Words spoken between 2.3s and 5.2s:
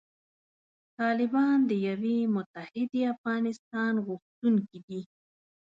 متحدې افغانستان غوښتونکي دي.